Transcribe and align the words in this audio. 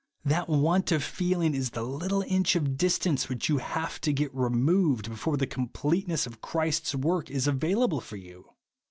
That 0.25 0.49
want 0.49 0.91
of 0.91 1.03
feeling 1.03 1.53
is 1.53 1.69
the 1.69 1.83
little 1.83 2.23
inch 2.23 2.55
of 2.55 2.75
distance 2.75 3.29
which 3.29 3.49
you 3.49 3.59
have 3.59 4.01
to 4.01 4.11
get 4.11 4.33
removed 4.33 5.07
before 5.09 5.37
the 5.37 5.45
completeness 5.45 6.25
of 6.25 6.41
Christ's 6.41 6.95
work 6.95 7.29
is 7.29 7.45
available 7.45 8.01
for 8.01 8.17
you 8.17 8.49